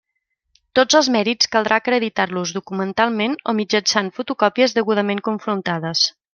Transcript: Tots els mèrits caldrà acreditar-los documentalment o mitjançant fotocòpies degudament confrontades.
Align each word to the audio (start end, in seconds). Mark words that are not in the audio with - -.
Tots 0.77 0.95
els 0.99 1.09
mèrits 1.15 1.49
caldrà 1.55 1.77
acreditar-los 1.83 2.55
documentalment 2.57 3.37
o 3.53 3.57
mitjançant 3.61 4.13
fotocòpies 4.19 4.77
degudament 4.81 5.25
confrontades. 5.33 6.05